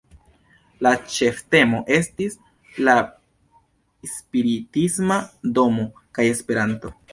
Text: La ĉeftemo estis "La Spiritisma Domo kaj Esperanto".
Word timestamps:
La 0.85 0.93
ĉeftemo 1.15 1.81
estis 1.97 2.37
"La 2.89 2.97
Spiritisma 4.15 5.21
Domo 5.61 5.89
kaj 6.19 6.29
Esperanto". 6.35 6.97